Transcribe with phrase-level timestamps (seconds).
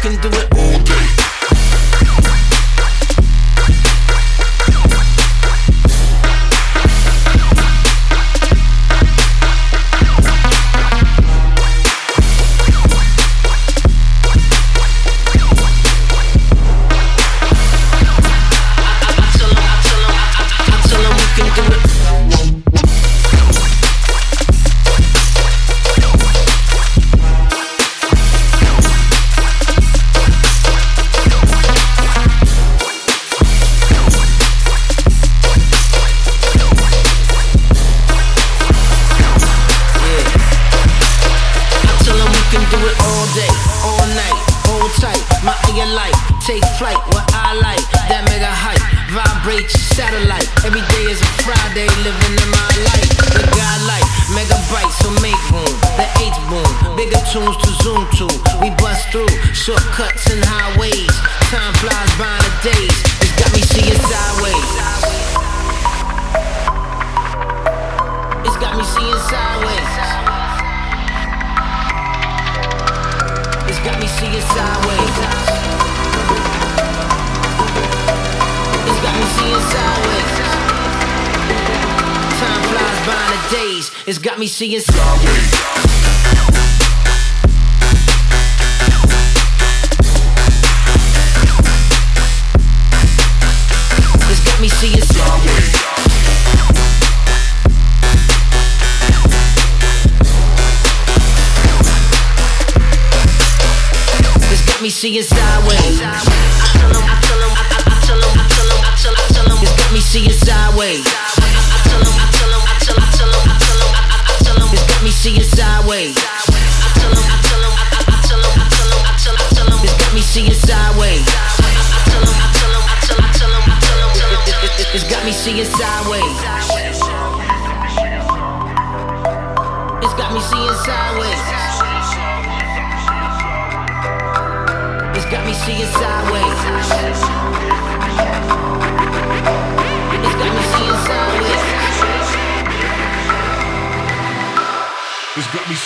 [0.00, 1.07] Time do it in the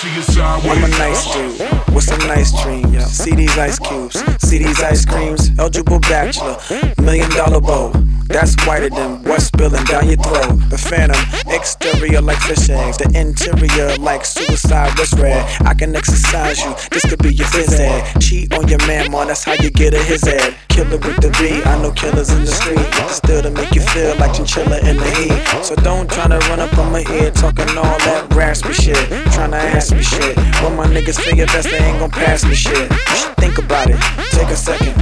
[0.05, 3.07] I'm a nice dude with some nice dreams.
[3.07, 5.51] See these ice cubes, see these ice creams.
[5.57, 6.59] Eligible bachelor,
[7.01, 7.93] million dollar bow.
[8.29, 10.59] That's whiter than what's spilling down your throat.
[10.71, 11.21] The phantom,
[11.53, 15.45] exterior like fish eggs, the interior like suicide wrist red.
[15.63, 18.21] I can exercise you, this could be your phys ed.
[18.21, 20.55] Cheat on your man, man, that's how you get a his ed.
[20.69, 22.81] Killer with the B, I know killers in the street.
[23.11, 25.65] Still to make you feel like chinchilla in the heat.
[25.65, 28.97] So don't try to run up on my head talking all that raspy shit.
[29.37, 30.37] Tryna ask me shit.
[30.63, 32.91] When my niggas figure best, they ain't gon' pass me shit.
[32.91, 33.99] You should think about it,
[34.31, 34.97] take a second.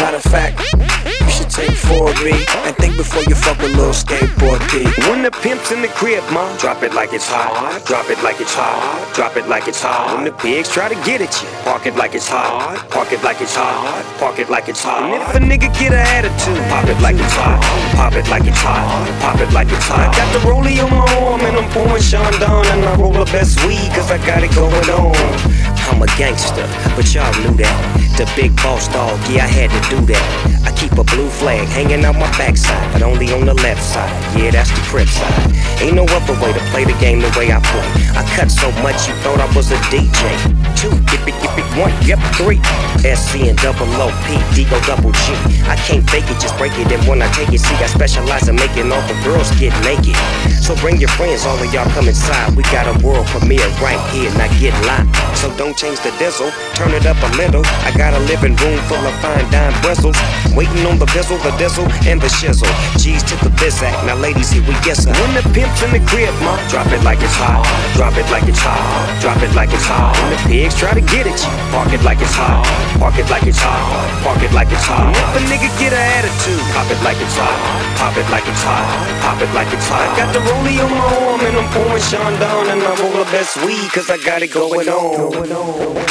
[0.00, 0.60] Matter of fact,
[1.48, 2.32] take 4B
[2.66, 4.84] and think before you fuck with little skateboard P.
[5.08, 7.82] When the pimp's in the crib, ma, drop it like it's hot.
[7.86, 9.14] Drop it like it's hot.
[9.14, 10.14] Drop it like it's hot.
[10.14, 12.88] When the pigs try to get at you, park it like it's hot.
[12.90, 14.04] Park it like it's hot.
[14.18, 15.02] Park it like it's hot.
[15.02, 17.60] And if a nigga get an attitude, pop it like it's hot.
[17.94, 18.86] Pop it like it's hot.
[19.20, 20.14] Pop it like it's hot.
[20.14, 23.62] Got the rollie on my arm and I'm pouring Chandon and I roll the best
[23.66, 25.14] weed cause I got it going on.
[25.88, 26.66] I'm a gangster,
[26.96, 28.05] but y'all knew that.
[28.16, 30.24] The big boss dog, yeah, I had to do that.
[30.64, 34.08] I keep a blue flag hanging out my backside, but only on the left side.
[34.32, 35.52] Yeah, that's the crib side.
[35.84, 37.84] Ain't no other way to play the game the way I play.
[38.16, 40.16] I cut so much you thought I was a DJ.
[40.72, 42.56] Two, yippee, yippee, one, yep, three.
[43.04, 45.36] SC and double O, P, D, go double G.
[45.68, 46.88] I can't fake it, just break it.
[46.88, 50.16] And when I take it, see, I specialize in making all the girls get naked.
[50.64, 52.56] So bring your friends, all of y'all come inside.
[52.56, 55.14] We got a world premiere right here, not get locked.
[55.36, 57.62] So don't change the diesel, turn it up a little.
[57.86, 60.16] I got a living room full of fine dime bristles.
[60.54, 62.68] Waiting on the bizzle, the dizzle, and the shizzle.
[63.00, 64.04] G's to the biz act.
[64.06, 65.06] Now, ladies, here we guess.
[65.06, 67.64] When the pimp's in the crib, ma, drop it like it's hot.
[67.96, 68.80] Drop it like it's hot.
[69.20, 70.14] Drop it like it's hot.
[70.20, 72.64] When the pigs try to get at you, park it like it's hot.
[72.98, 73.80] Park it like it's hot.
[74.22, 75.10] Park it like it's hot.
[75.10, 77.58] And if a nigga get an attitude, pop it like it's hot.
[77.98, 78.86] Pop it like it's hot.
[79.24, 80.04] Pop it like it's hot.
[80.04, 83.28] I got the rollie on my arm and I'm pouring Chandon and I roll the
[83.32, 86.05] best weed cause I got it going on.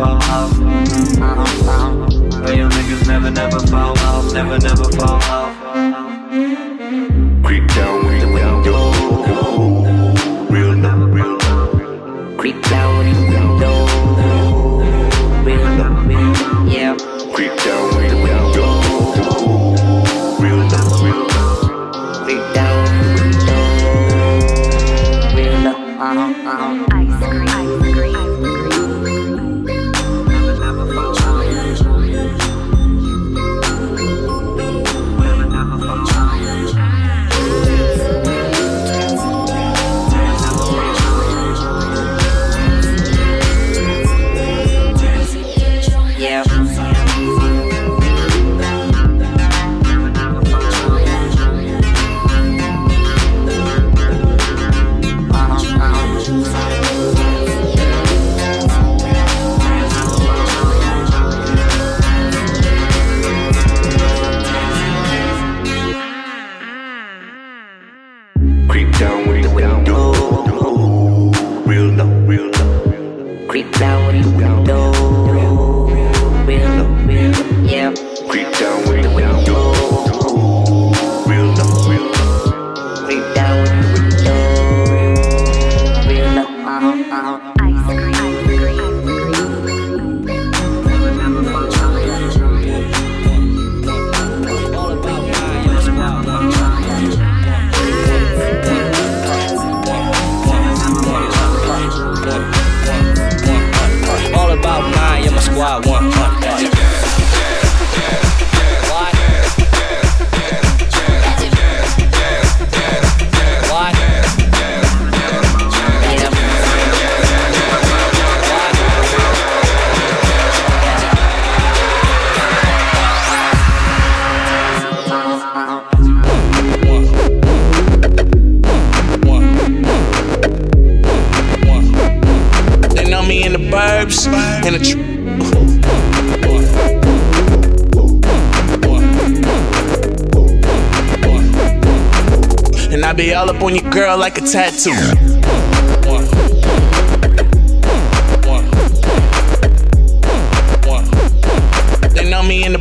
[0.00, 0.58] Fall off.
[2.48, 5.09] Real niggas never, never fall off, never, never fall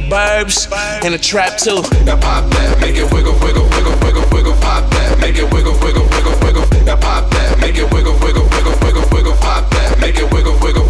[0.09, 0.65] burbs,
[1.05, 1.81] in the trap too.
[2.03, 5.77] Now pop that, make it wiggle, wiggle, wiggle, wiggle, wiggle, pop that, make it wiggle,
[5.85, 6.65] wiggle, wiggle, wiggle.
[6.83, 10.57] Now pop that, make it wiggle, wiggle, wiggle, wiggle, wiggle, pop that, make it wiggle,
[10.59, 10.88] wiggle,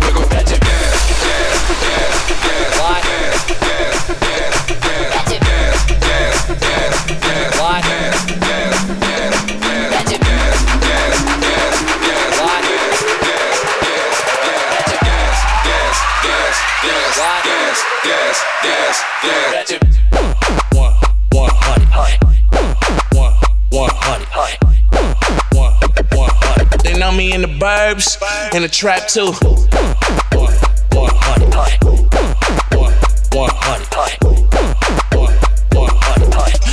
[27.89, 28.17] verbs
[28.53, 29.34] in the trap too.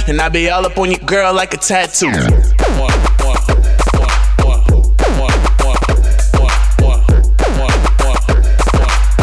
[0.08, 2.10] And I be all up on your girl like a tattoo.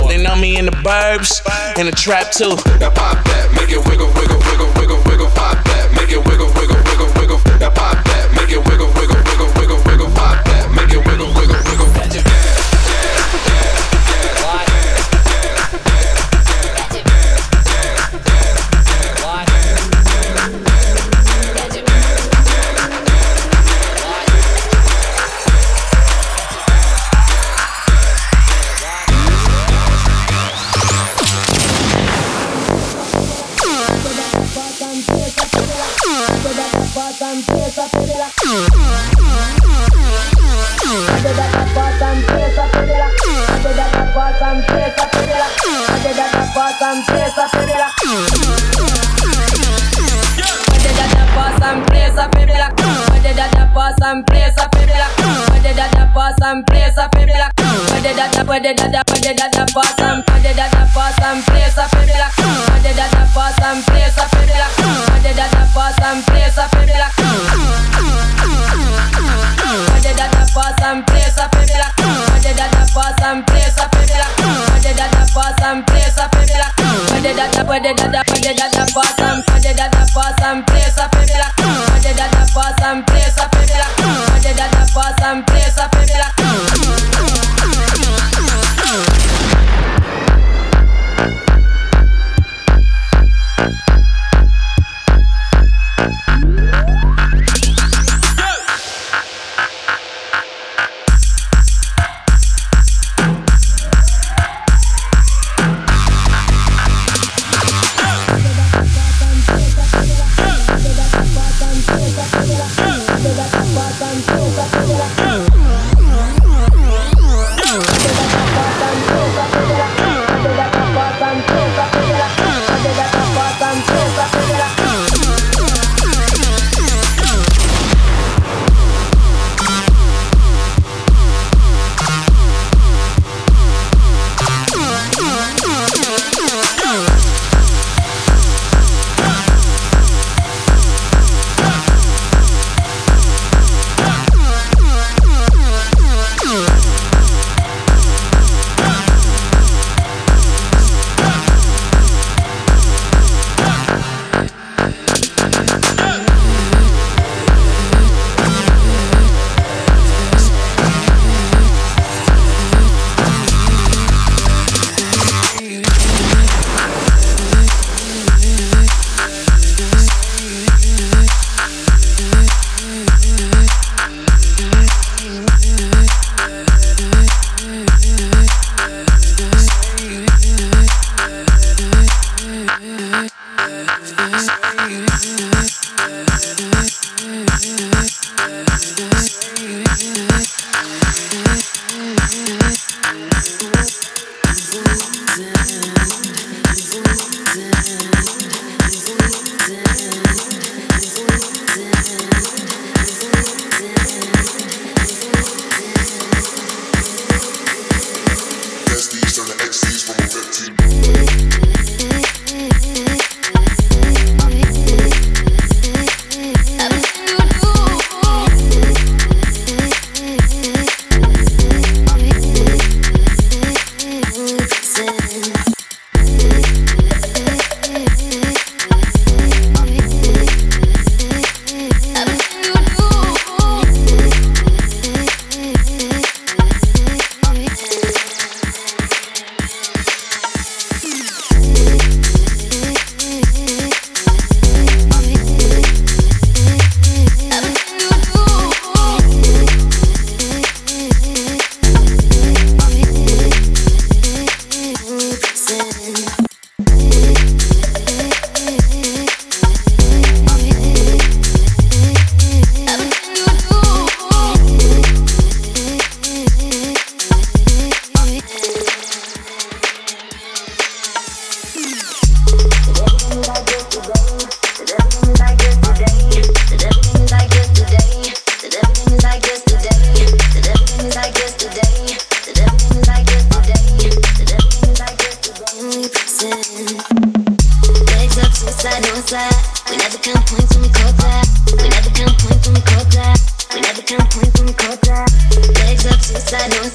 [0.08, 1.42] They know me in the burbs,
[1.78, 2.56] and the trap too.
[2.80, 6.48] Now pop that, make it wiggle, wiggle, wiggle, wiggle, wiggle, pop that, make it wiggle,
[6.54, 7.40] wiggle, wiggle, wiggle.
[7.60, 9.03] Now pop that, make it wiggle, wiggle.
[47.14, 47.90] presa pela.
[50.68, 51.24] Pode dar
[77.24, 78.28] Pwede dada, place black
[83.06, 85.94] place black place black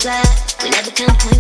[0.05, 1.38] We never can point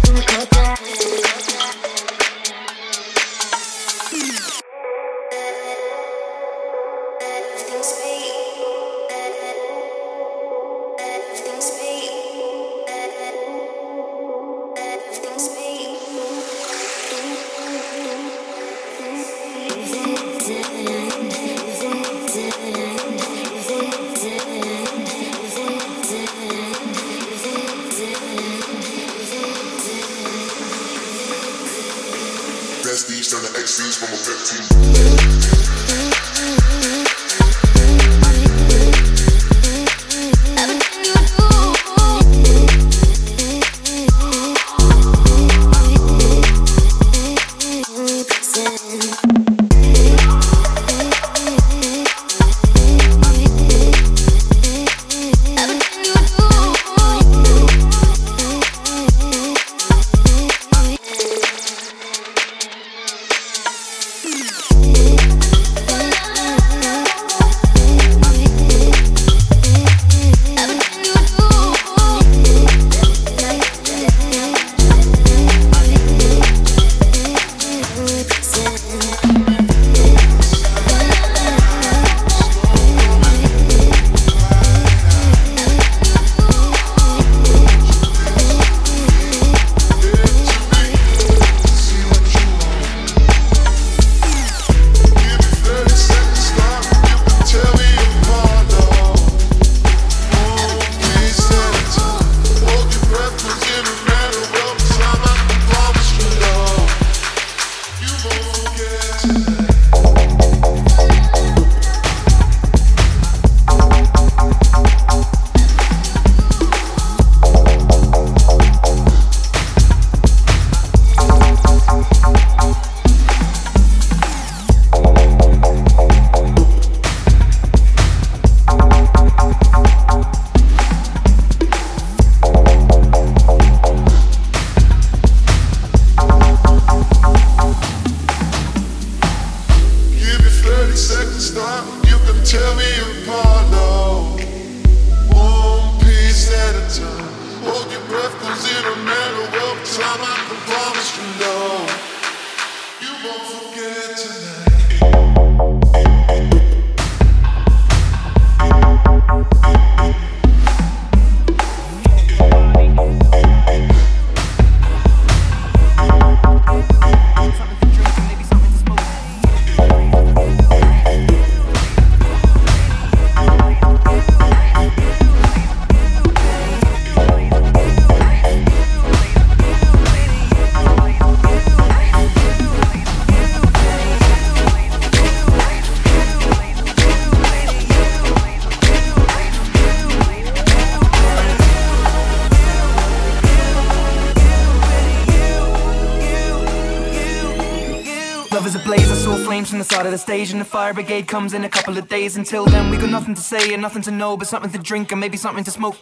[199.99, 202.37] side of the stage And the fire brigade comes in a couple of days.
[202.37, 205.11] Until then we got nothing to say and nothing to know But something to drink
[205.11, 205.97] and maybe something to smoke.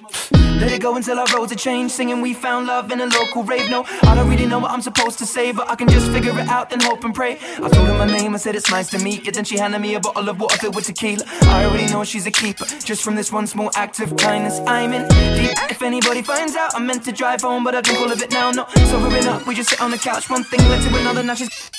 [0.61, 3.43] Let it go until our roads are changed Singing we found love in a local
[3.43, 3.71] rave.
[3.71, 6.39] No, I don't really know what I'm supposed to say But I can just figure
[6.39, 7.39] it out, then hope and pray.
[7.65, 9.33] I told her my name, I said it's nice to meet you.
[9.33, 11.25] Then she handed me a bottle of water filled with tequila.
[11.57, 14.61] I already know she's a keeper Just from this one small act of kindness.
[14.67, 15.57] I'm in deep.
[15.71, 18.31] If anybody finds out, I'm meant to drive home But I drink all of it
[18.31, 21.23] now, no sobering up We just sit on the couch, one thing led to another
[21.23, 21.71] Now she's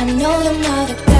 [0.00, 1.17] I know you're not the best.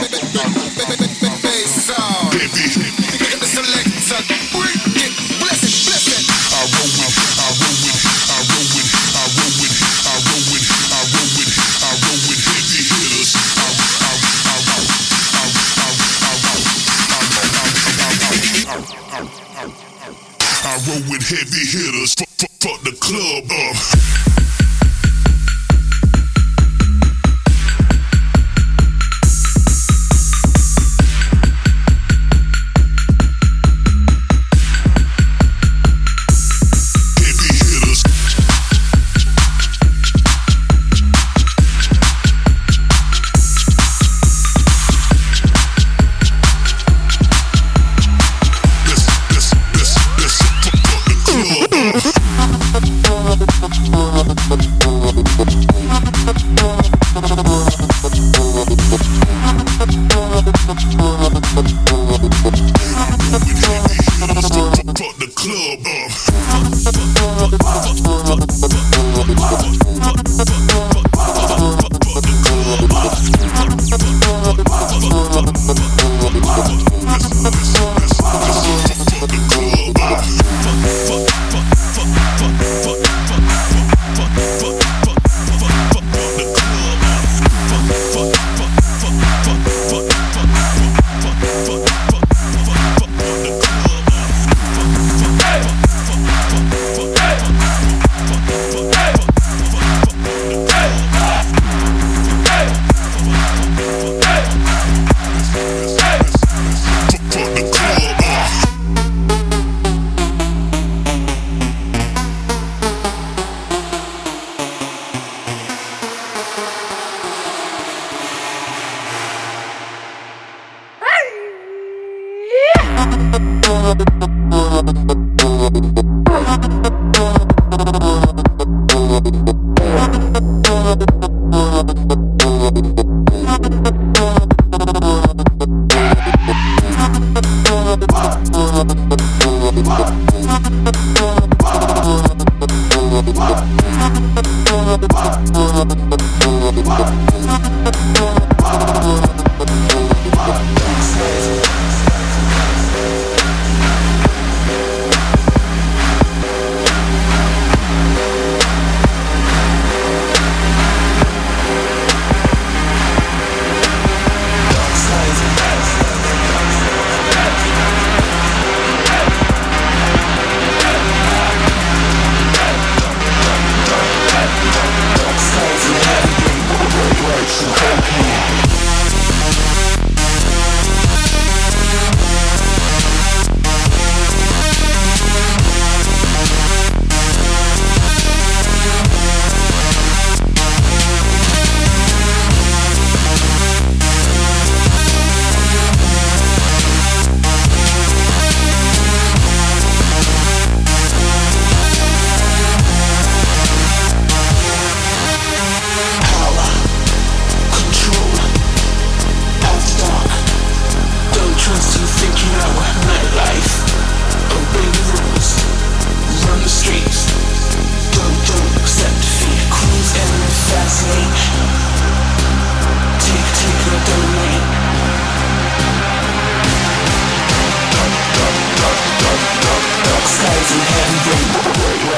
[2.31, 2.86] heavy.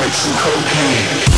[0.10, 1.29] Drugs and cocaine.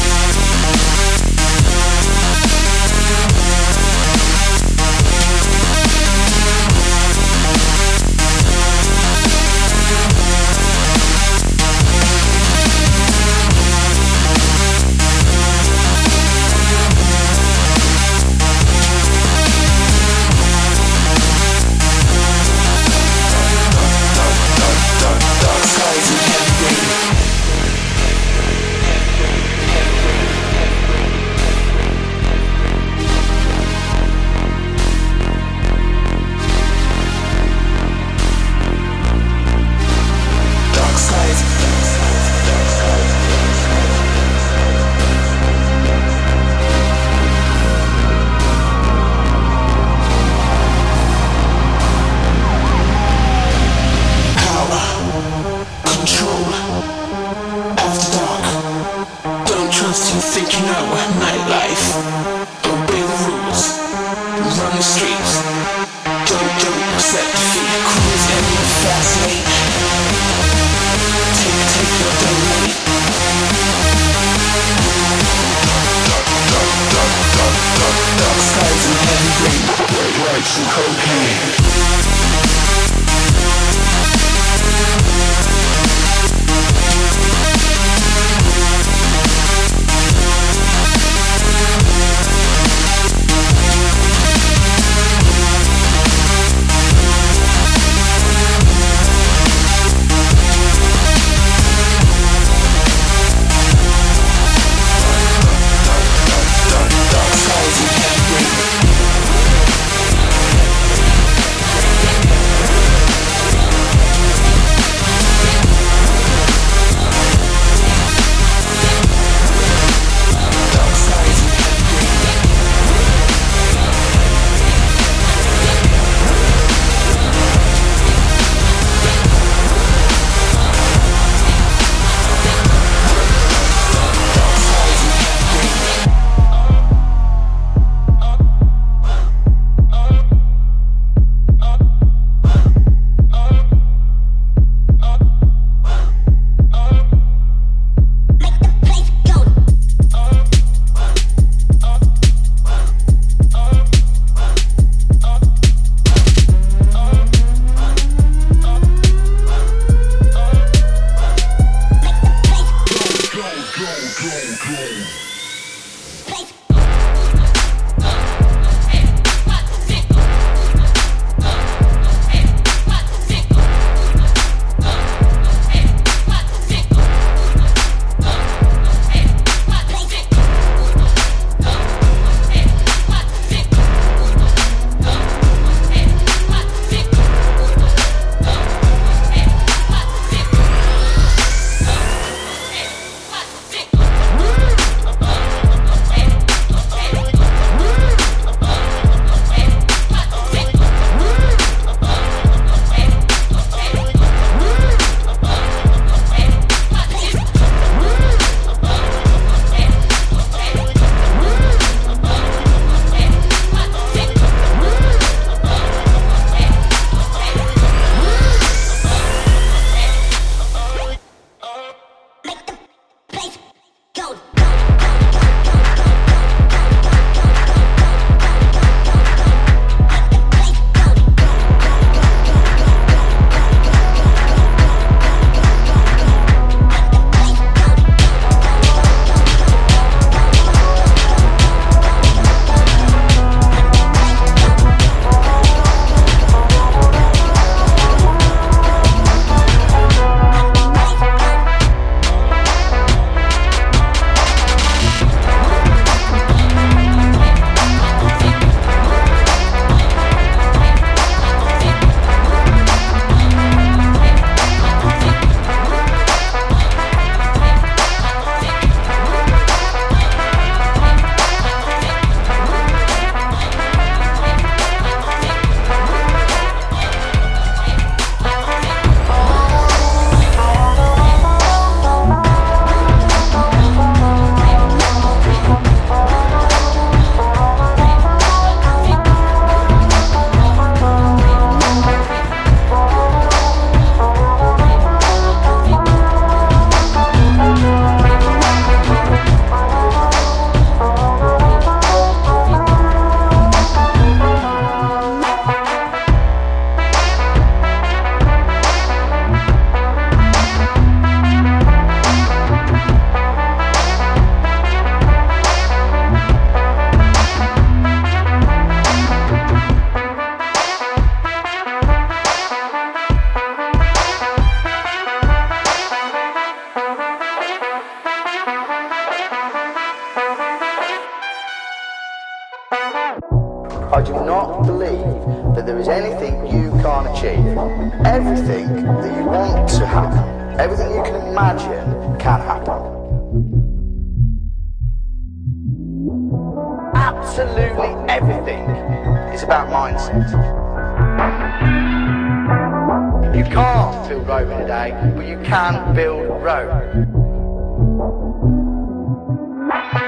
[354.11, 356.89] Can't build Rome in a day, but you can build Rome.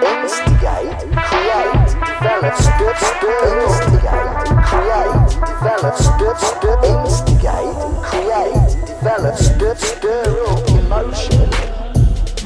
[0.03, 4.33] Instigate, create, develop, stir, stir, instigate,
[4.69, 11.49] create, develop, stir, stir, instigate, create, develop, stir, stir up emotion,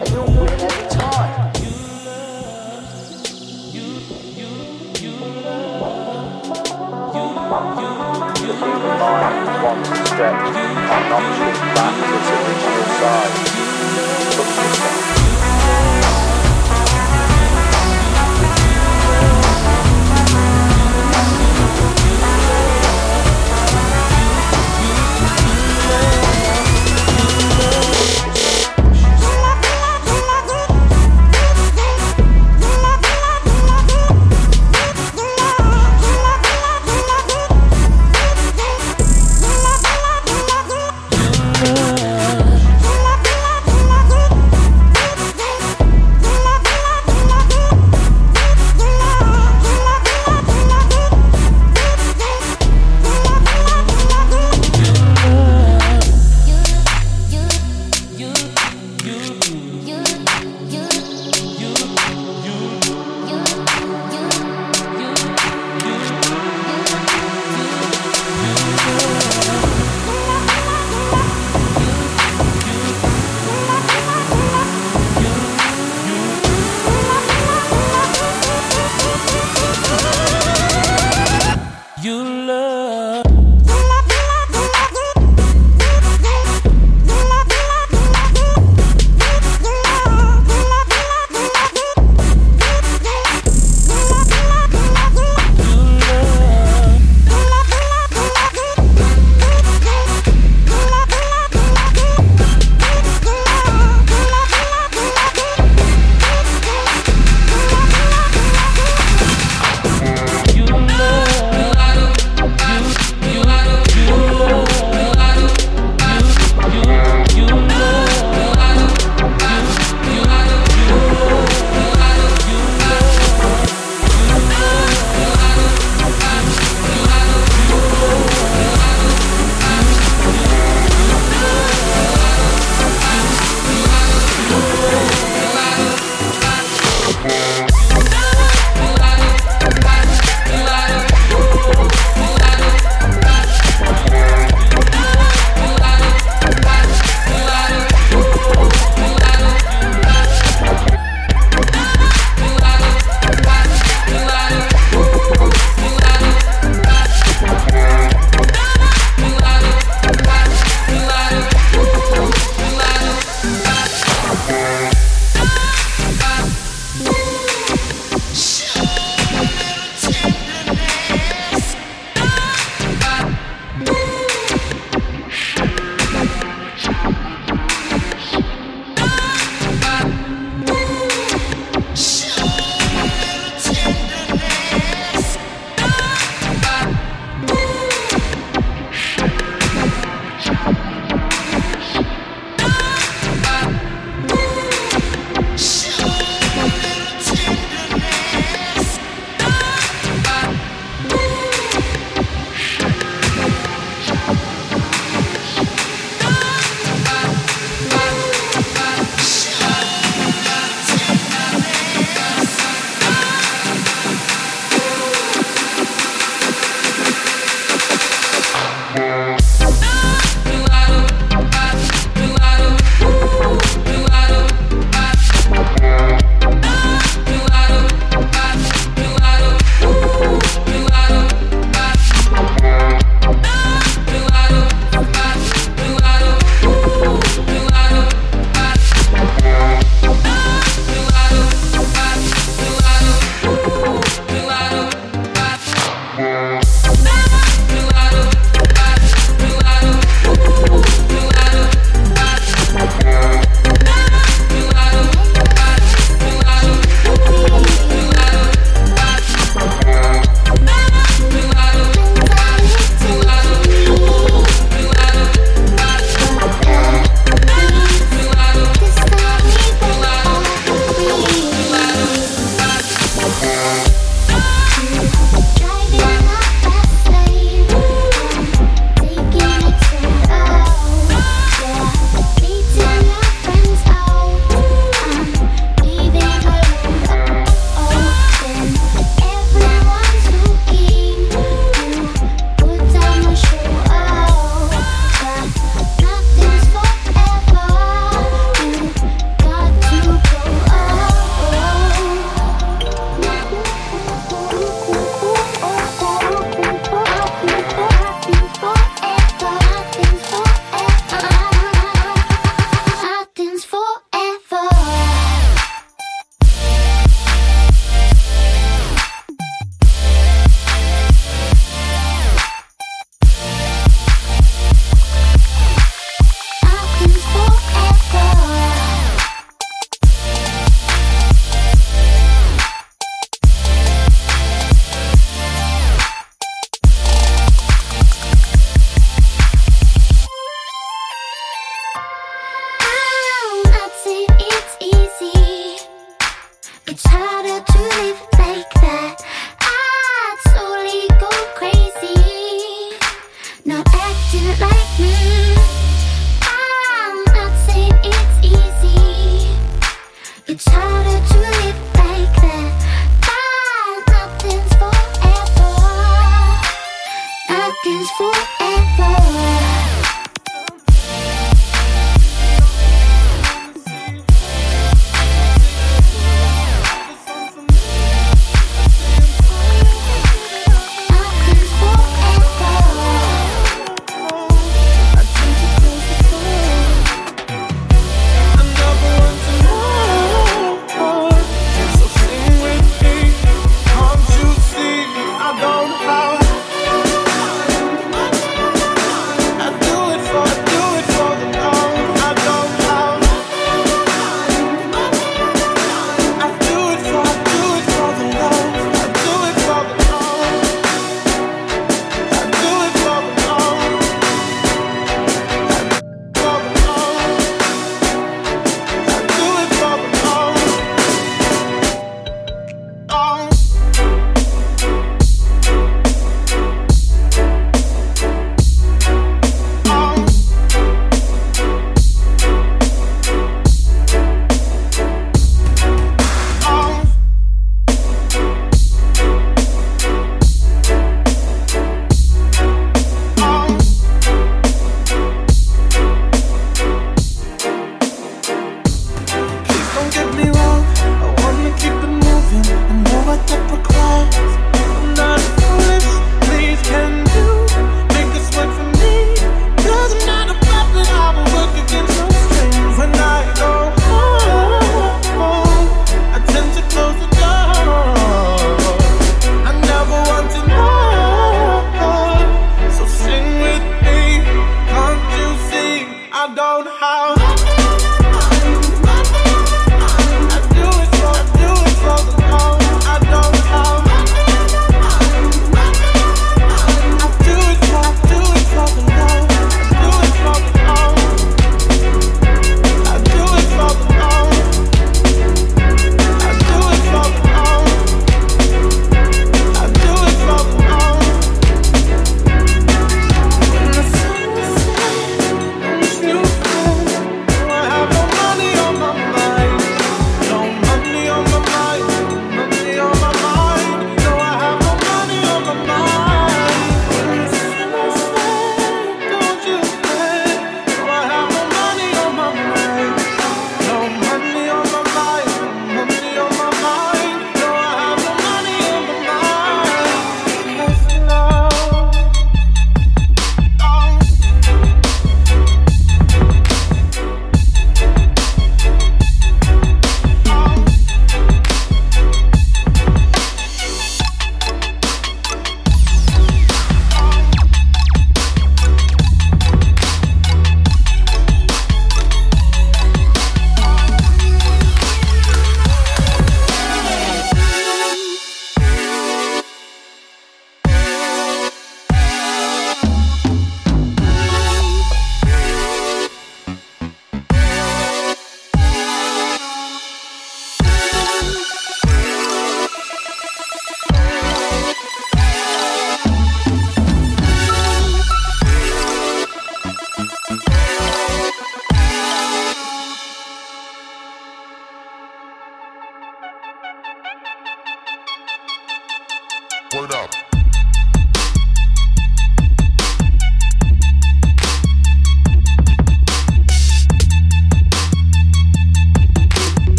[0.00, 0.89] and you'll win every
[9.00, 11.24] Wants to stretch and not
[11.74, 14.29] back to its original size.